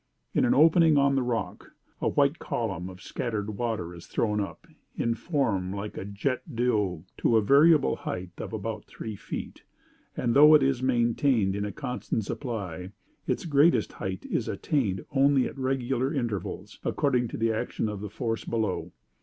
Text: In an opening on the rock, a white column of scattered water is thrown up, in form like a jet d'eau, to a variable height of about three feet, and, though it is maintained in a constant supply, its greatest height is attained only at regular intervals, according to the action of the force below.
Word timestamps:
In 0.33 0.45
an 0.45 0.55
opening 0.55 0.97
on 0.97 1.13
the 1.13 1.21
rock, 1.21 1.73
a 2.01 2.07
white 2.09 2.39
column 2.39 2.89
of 2.89 3.03
scattered 3.03 3.51
water 3.51 3.93
is 3.93 4.07
thrown 4.07 4.39
up, 4.41 4.65
in 4.97 5.13
form 5.13 5.71
like 5.71 5.95
a 5.95 6.05
jet 6.05 6.55
d'eau, 6.55 7.03
to 7.17 7.37
a 7.37 7.41
variable 7.43 7.97
height 7.97 8.31
of 8.39 8.51
about 8.51 8.85
three 8.85 9.15
feet, 9.15 9.61
and, 10.17 10.35
though 10.35 10.55
it 10.55 10.63
is 10.63 10.81
maintained 10.81 11.55
in 11.55 11.65
a 11.65 11.71
constant 11.71 12.25
supply, 12.25 12.89
its 13.27 13.45
greatest 13.45 13.91
height 13.91 14.25
is 14.25 14.47
attained 14.47 15.05
only 15.11 15.45
at 15.45 15.59
regular 15.59 16.11
intervals, 16.11 16.79
according 16.83 17.27
to 17.27 17.37
the 17.37 17.53
action 17.53 17.87
of 17.87 18.01
the 18.01 18.09
force 18.09 18.43
below. 18.43 18.91